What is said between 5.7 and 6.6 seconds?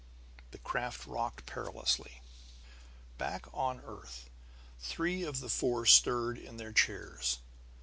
stirred in